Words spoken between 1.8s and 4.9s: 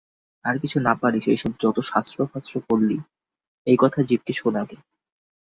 শাস্ত্র-ফাস্ত্র পড়লি, এর কথা জীবকে শোনাগে।